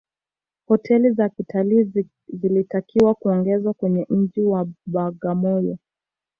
hoteli 0.67 1.11
za 1.11 1.29
kitalii 1.29 1.93
zilitakiwa 2.33 3.13
kuongezwa 3.15 3.73
kwenye 3.73 4.05
mji 4.09 4.41
wa 4.41 4.67
bagamoyo 4.85 5.77